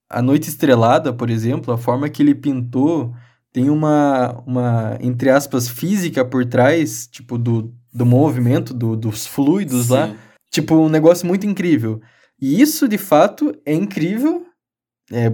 [0.08, 3.14] a Noite Estrelada, por exemplo, a forma que ele pintou
[3.56, 9.86] tem uma, uma, entre aspas, física por trás, tipo, do, do movimento, do, dos fluidos
[9.86, 9.94] Sim.
[9.94, 10.14] lá.
[10.50, 11.98] Tipo, um negócio muito incrível.
[12.38, 14.44] E isso, de fato, é incrível.
[15.10, 15.32] É,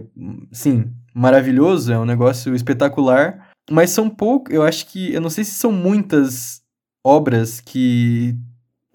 [0.53, 3.51] sim, maravilhoso, é um negócio espetacular.
[3.69, 6.63] Mas são poucos, eu acho que, eu não sei se são muitas
[7.05, 8.37] obras que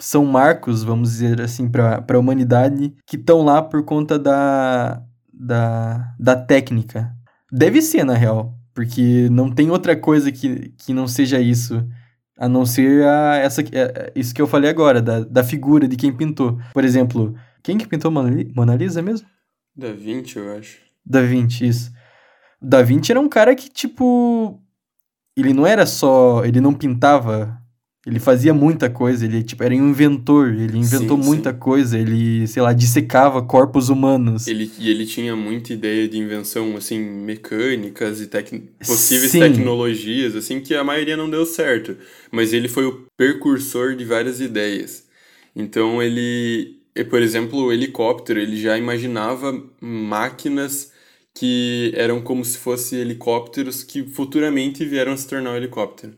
[0.00, 6.14] são marcos, vamos dizer assim, para a humanidade, que estão lá por conta da, da,
[6.18, 7.14] da técnica.
[7.52, 8.57] Deve ser, na real.
[8.78, 11.84] Porque não tem outra coisa que, que não seja isso.
[12.36, 15.88] A não ser a, essa, a, é, isso que eu falei agora, da, da figura
[15.88, 16.60] de quem pintou.
[16.72, 19.26] Por exemplo, quem que pintou Mona Lisa mesmo?
[19.74, 20.78] Da Vinci, eu acho.
[21.04, 21.90] Da Vinci, isso.
[22.62, 24.62] Da Vinci era um cara que, tipo.
[25.36, 26.44] Ele não era só.
[26.44, 27.60] Ele não pintava
[28.08, 31.58] ele fazia muita coisa, ele tipo, era um inventor, ele inventou sim, muita sim.
[31.58, 34.46] coisa, ele, sei lá, dissecava corpos humanos.
[34.46, 38.50] Ele, e ele tinha muita ideia de invenção, assim, mecânicas e tec...
[38.78, 39.40] possíveis sim.
[39.40, 41.96] tecnologias, assim, que a maioria não deu certo.
[42.32, 45.04] Mas ele foi o precursor de várias ideias.
[45.54, 46.78] Então ele,
[47.10, 50.92] por exemplo, o helicóptero, ele já imaginava máquinas
[51.34, 56.14] que eram como se fossem helicópteros que futuramente vieram a se tornar um helicóptero.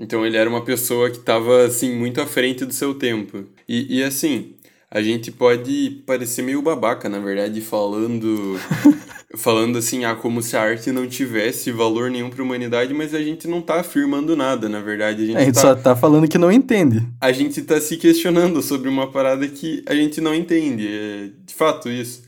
[0.00, 3.44] Então ele era uma pessoa que estava assim muito à frente do seu tempo.
[3.68, 4.54] E, e assim,
[4.90, 8.58] a gente pode parecer meio babaca, na verdade, falando
[9.36, 13.14] falando assim, ah, como se a arte não tivesse valor nenhum para a humanidade, mas
[13.14, 15.22] a gente não está afirmando nada, na verdade.
[15.22, 17.06] A gente, a gente tá, só está falando que não entende.
[17.20, 20.88] A gente está se questionando sobre uma parada que a gente não entende.
[20.88, 22.22] É de fato isso.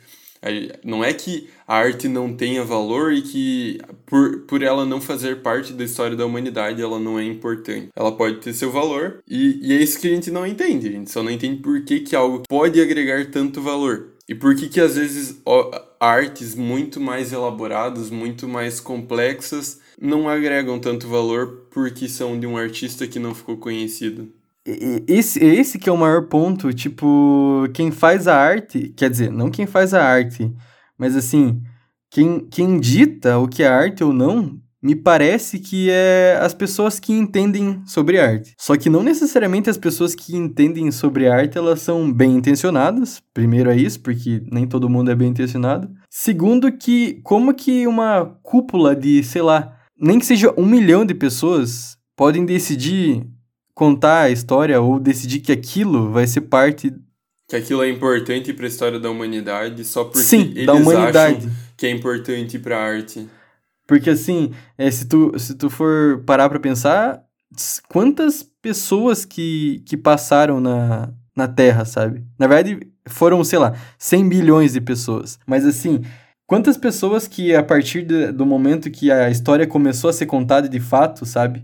[0.84, 5.40] Não é que a arte não tenha valor e que, por, por ela não fazer
[5.40, 7.88] parte da história da humanidade, ela não é importante.
[7.96, 10.88] Ela pode ter seu valor e, e é isso que a gente não entende.
[10.88, 14.08] A gente só não entende por que, que algo pode agregar tanto valor.
[14.28, 20.28] E por que, que às vezes ó, artes muito mais elaboradas, muito mais complexas, não
[20.28, 24.28] agregam tanto valor porque são de um artista que não ficou conhecido.
[25.08, 29.50] Esse, esse que é o maior ponto, tipo, quem faz a arte, quer dizer, não
[29.50, 30.52] quem faz a arte,
[31.02, 31.60] mas assim,
[32.08, 37.00] quem, quem dita o que é arte ou não, me parece que é as pessoas
[37.00, 38.54] que entendem sobre arte.
[38.56, 43.20] Só que não necessariamente as pessoas que entendem sobre arte, elas são bem intencionadas.
[43.34, 45.90] Primeiro é isso, porque nem todo mundo é bem intencionado.
[46.08, 51.14] Segundo que, como que uma cúpula de, sei lá, nem que seja um milhão de
[51.14, 53.26] pessoas podem decidir
[53.74, 56.94] contar a história ou decidir que aquilo vai ser parte
[57.52, 61.36] que aquilo é importante para a história da humanidade só porque Sim, eles da humanidade.
[61.36, 63.28] acham que é importante para a arte.
[63.86, 67.22] Porque assim, é, se, tu, se tu for parar para pensar,
[67.90, 72.24] quantas pessoas que, que passaram na, na Terra, sabe?
[72.38, 75.38] Na verdade, foram, sei lá, 100 bilhões de pessoas.
[75.46, 76.00] Mas assim,
[76.46, 80.70] quantas pessoas que a partir de, do momento que a história começou a ser contada
[80.70, 81.62] de fato, sabe?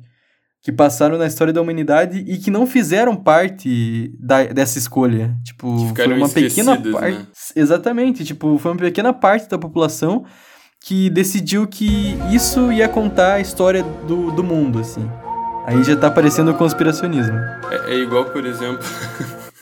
[0.63, 5.37] Que passaram na história da humanidade e que não fizeram parte da, dessa escolha.
[5.45, 7.19] Tipo, foi uma pequena parte.
[7.19, 7.27] Né?
[7.55, 10.25] Exatamente, tipo, foi uma pequena parte da população
[10.85, 15.09] que decidiu que isso ia contar a história do, do mundo, assim.
[15.67, 17.37] Aí já tá parecendo conspiracionismo.
[17.71, 18.87] É, é igual, por exemplo.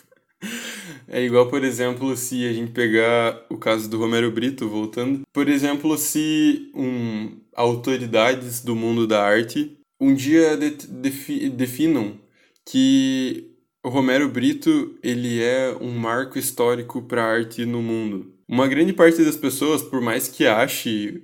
[1.09, 5.22] é igual, por exemplo, se a gente pegar o caso do Romero Brito, voltando.
[5.32, 12.18] Por exemplo, se um, autoridades do mundo da arte um dia de, defi, definam
[12.64, 13.52] que
[13.85, 18.35] o Romero Brito ele é um marco histórico para a arte no mundo.
[18.48, 21.22] Uma grande parte das pessoas, por mais que ache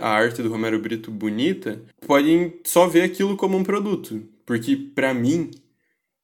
[0.00, 5.14] a arte do Romero Brito bonita, podem só ver aquilo como um produto, porque para
[5.14, 5.50] mim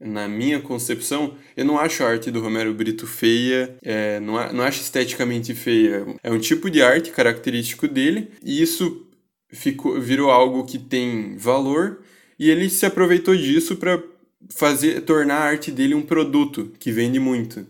[0.00, 4.64] na minha concepção, eu não acho a arte do Romero Brito feia, é, não, não
[4.64, 6.04] acho esteticamente feia.
[6.22, 9.06] É um tipo de arte característico dele, e isso
[9.54, 12.00] ficou, virou algo que tem valor
[12.38, 14.02] e ele se aproveitou disso para
[14.50, 17.66] fazer tornar a arte dele um produto que vende muito.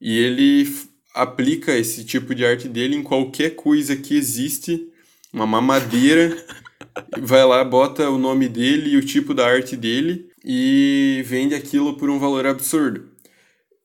[0.00, 0.68] E ele
[1.14, 4.88] aplica esse tipo de arte dele em qualquer coisa que existe,
[5.32, 6.36] uma mamadeira,
[7.20, 11.96] vai lá, bota o nome dele e o tipo da arte dele e vende aquilo
[11.96, 13.08] por um valor absurdo.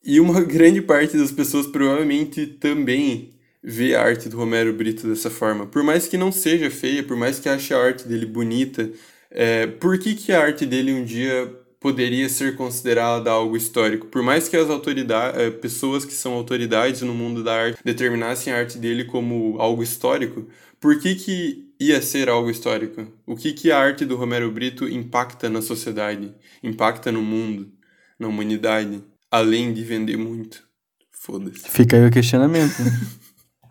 [0.04, 3.33] E uma grande parte das pessoas provavelmente também
[3.64, 5.66] ver a arte do Romero Brito dessa forma.
[5.66, 8.90] Por mais que não seja feia, por mais que ache a arte dele bonita,
[9.30, 11.50] é, por que, que a arte dele um dia
[11.80, 14.06] poderia ser considerada algo histórico?
[14.06, 18.52] Por mais que as autoridades, é, pessoas que são autoridades no mundo da arte determinassem
[18.52, 20.46] a arte dele como algo histórico,
[20.78, 23.06] por que, que ia ser algo histórico?
[23.26, 27.72] O que, que a arte do Romero Brito impacta na sociedade, impacta no mundo,
[28.18, 30.62] na humanidade, além de vender muito?
[31.10, 31.70] Foda-se.
[31.70, 32.74] Fica aí o questionamento.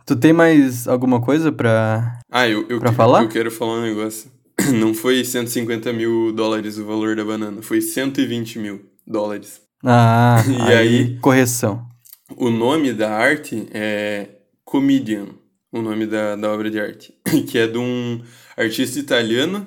[0.05, 3.23] Tu tem mais alguma coisa pra, ah, eu, eu, pra que, falar?
[3.23, 4.29] Eu quero falar um negócio.
[4.73, 9.61] Não foi 150 mil dólares o valor da banana, foi 120 mil dólares.
[9.83, 11.87] Ah, e aí, aí correção.
[12.35, 14.27] O nome da arte é
[14.65, 15.27] Comedian,
[15.71, 17.13] o nome da, da obra de arte,
[17.47, 18.21] que é de um
[18.57, 19.65] artista italiano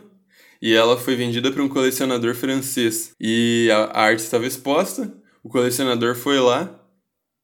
[0.60, 3.12] e ela foi vendida para um colecionador francês.
[3.18, 6.78] E a, a arte estava exposta, o colecionador foi lá,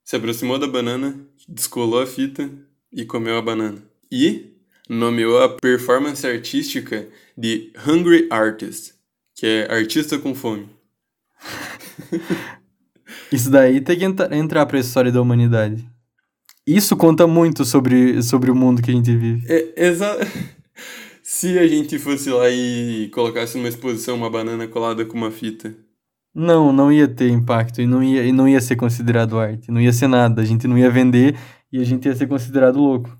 [0.04, 1.16] se aproximou da banana,
[1.48, 2.50] descolou a fita
[2.92, 3.82] e comeu a banana.
[4.10, 4.52] e
[4.88, 8.92] nomeou a performance artística de Hungry Artist,
[9.34, 10.68] que é artista com fome.
[13.32, 15.84] Isso daí tem que entra entrar para a história da humanidade.
[16.66, 19.44] Isso conta muito sobre, sobre o mundo que a gente vive.
[19.48, 20.18] É, exa
[21.22, 25.74] Se a gente fosse lá e colocasse numa exposição uma banana colada com uma fita.
[26.34, 29.70] Não, não ia ter impacto e não ia, e não ia ser considerado arte.
[29.70, 30.42] Não ia ser nada.
[30.42, 31.36] A gente não ia vender
[31.72, 33.16] e a gente ia ser considerado louco.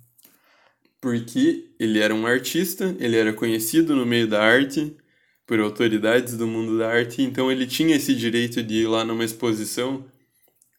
[1.01, 4.97] Porque ele era um artista, ele era conhecido no meio da arte,
[5.47, 9.25] por autoridades do mundo da arte, então ele tinha esse direito de ir lá numa
[9.25, 10.05] exposição,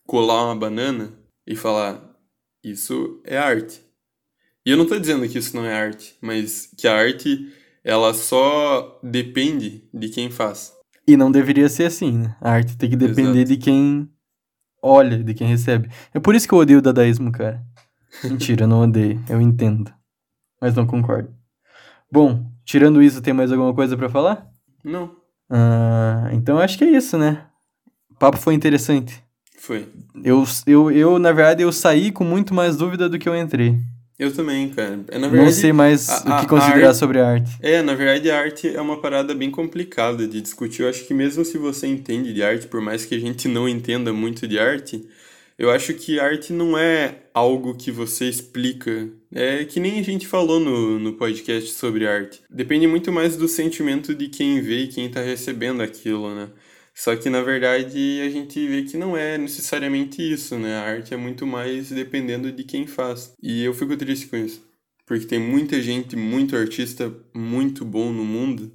[0.05, 1.11] colar uma banana
[1.45, 2.01] e falar:
[2.63, 3.81] Isso é arte.
[4.65, 7.51] E eu não estou dizendo que isso não é arte, mas que a arte
[7.83, 10.73] ela só depende de quem faz.
[11.05, 12.37] E não deveria ser assim, né?
[12.39, 13.49] A arte tem que depender Exato.
[13.49, 14.09] de quem
[14.83, 15.89] olha, de quem recebe.
[16.13, 17.63] É por isso que eu odeio o dadaísmo, cara.
[18.23, 19.91] Mentira, eu não odeio, eu entendo.
[20.61, 21.33] Mas não concordo.
[22.11, 24.47] Bom, tirando isso, tem mais alguma coisa para falar?
[24.83, 25.15] Não.
[25.49, 27.45] Ah, então acho que é isso, né?
[28.11, 29.23] O papo foi interessante.
[29.57, 29.89] Foi.
[30.23, 33.77] Eu, eu, eu, na verdade, eu saí com muito mais dúvida do que eu entrei.
[34.17, 34.99] Eu também, cara.
[35.07, 37.51] É, na verdade, não sei mais a, o que considerar arte, sobre arte.
[37.61, 40.83] É, na verdade, a arte é uma parada bem complicada de discutir.
[40.83, 43.67] Eu acho que mesmo se você entende de arte, por mais que a gente não
[43.67, 45.03] entenda muito de arte,
[45.57, 49.09] eu acho que arte não é algo que você explica.
[49.33, 52.41] É que nem a gente falou no, no podcast sobre arte.
[52.49, 56.49] Depende muito mais do sentimento de quem vê e quem está recebendo aquilo, né?
[56.95, 60.75] Só que na verdade a gente vê que não é necessariamente isso, né?
[60.75, 63.33] A arte é muito mais dependendo de quem faz.
[63.41, 64.63] E eu fico triste com isso.
[65.05, 68.71] Porque tem muita gente, muito artista muito bom no mundo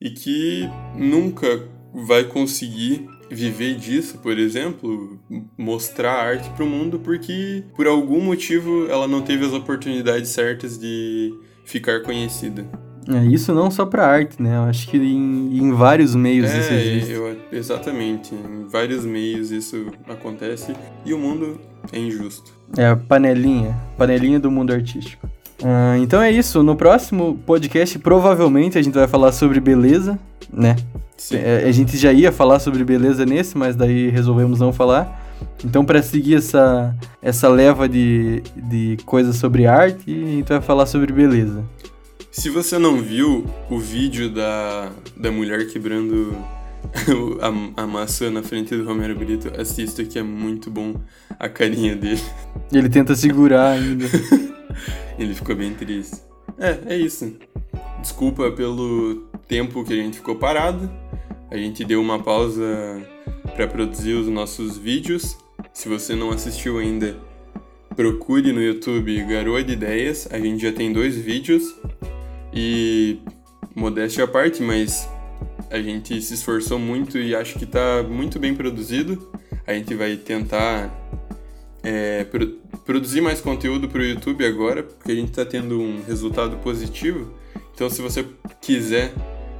[0.00, 0.64] e que
[0.96, 1.46] nunca
[1.92, 5.18] vai conseguir viver disso, por exemplo,
[5.58, 10.78] mostrar arte para o mundo porque por algum motivo ela não teve as oportunidades certas
[10.78, 11.32] de
[11.64, 12.85] ficar conhecida.
[13.08, 14.56] É, isso não só para arte, né?
[14.56, 17.12] Eu acho que em, em vários meios é, isso existe.
[17.12, 18.34] Eu, exatamente.
[18.34, 21.60] Em vários meios isso acontece e o mundo
[21.92, 22.52] é injusto.
[22.76, 25.28] É a panelinha, panelinha do mundo artístico.
[25.62, 26.62] Ah, então é isso.
[26.62, 30.18] No próximo podcast, provavelmente a gente vai falar sobre beleza,
[30.52, 30.76] né?
[31.16, 31.36] Sim.
[31.36, 35.24] É, a gente já ia falar sobre beleza nesse, mas daí resolvemos não falar.
[35.64, 40.86] Então, para seguir essa, essa leva de, de coisas sobre arte, a gente vai falar
[40.86, 41.64] sobre beleza.
[42.36, 46.36] Se você não viu o vídeo da, da mulher quebrando
[47.40, 51.00] a, a maçã na frente do Romero Brito, assista que é muito bom
[51.40, 52.20] a carinha dele.
[52.70, 54.04] Ele tenta segurar ainda.
[55.18, 56.20] Ele ficou bem triste.
[56.58, 57.34] É, é isso.
[58.02, 60.90] Desculpa pelo tempo que a gente ficou parado.
[61.50, 63.02] A gente deu uma pausa
[63.54, 65.38] para produzir os nossos vídeos.
[65.72, 67.16] Se você não assistiu ainda,
[67.96, 70.28] procure no YouTube Garoa de Ideias.
[70.30, 71.74] A gente já tem dois vídeos.
[72.58, 73.18] E
[73.74, 75.06] modéstia à parte, mas
[75.70, 79.30] a gente se esforçou muito e acho que está muito bem produzido.
[79.66, 80.90] A gente vai tentar
[81.82, 82.46] é, pro,
[82.86, 87.34] produzir mais conteúdo para o YouTube agora, porque a gente está tendo um resultado positivo.
[87.74, 88.24] Então, se você
[88.62, 89.12] quiser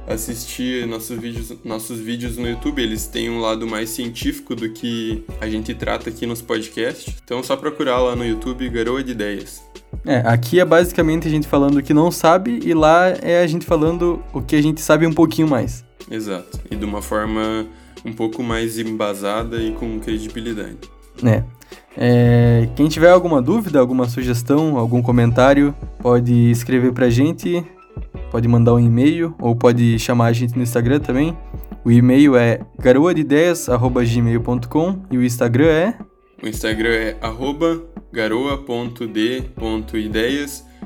[0.07, 5.23] assistir nossos vídeos, nossos vídeos no YouTube, eles têm um lado mais científico do que
[5.39, 7.13] a gente trata aqui nos podcasts.
[7.23, 9.66] Então, é só procurar lá no YouTube Garoa de Ideias.
[10.07, 13.47] É, aqui é basicamente a gente falando o que não sabe e lá é a
[13.47, 15.83] gente falando o que a gente sabe um pouquinho mais.
[16.09, 16.61] Exato.
[16.71, 17.67] E de uma forma
[18.05, 20.77] um pouco mais embasada e com credibilidade.
[21.21, 21.43] É.
[21.97, 27.61] é quem tiver alguma dúvida, alguma sugestão, algum comentário, pode escrever pra gente,
[28.31, 31.37] pode mandar um e-mail ou pode chamar a gente no Instagram também.
[31.83, 35.97] O e-mail é garoadideias.gmail.com e o Instagram é...
[36.41, 37.17] O Instagram é
[38.11, 38.65] garoa.d.ideias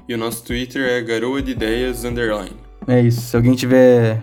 [0.07, 2.55] e o nosso Twitter é garoa de ideias underline.
[2.87, 3.21] É isso.
[3.21, 4.21] Se alguém tiver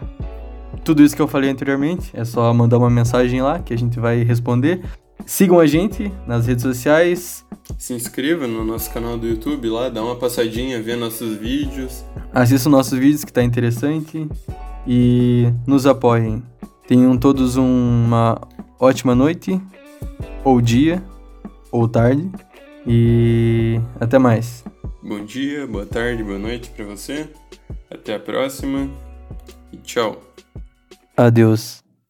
[0.84, 4.00] tudo isso que eu falei anteriormente, é só mandar uma mensagem lá que a gente
[4.00, 4.80] vai responder.
[5.26, 7.44] Sigam a gente nas redes sociais.
[7.76, 12.04] Se inscreva no nosso canal do YouTube lá, dá uma passadinha, vê nossos vídeos.
[12.32, 14.26] Assista os nossos vídeos que tá interessante
[14.86, 16.42] e nos apoiem.
[16.86, 18.40] Tenham todos uma
[18.80, 19.60] ótima noite,
[20.42, 21.02] ou dia,
[21.70, 22.30] ou tarde.
[22.86, 24.64] E até mais.
[25.02, 27.28] Bom dia, boa tarde, boa noite para você.
[27.90, 28.88] Até a próxima
[29.72, 30.22] e tchau.
[31.16, 31.87] Adeus.